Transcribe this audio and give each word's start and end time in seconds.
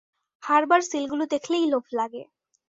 হারবার 0.43 0.81
সিলগুলো 0.81 1.23
দেখলেই 1.25 1.65
লোভ 1.65 1.85
লাগে। 1.93 2.23